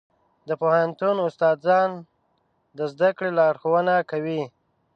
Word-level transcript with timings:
د 0.47 0.49
پوهنتون 0.61 1.15
استادان 1.27 1.89
د 2.77 2.79
زده 2.91 3.09
کړې 3.17 3.29
لارښوونه 3.39 3.95
کوي. 4.11 4.41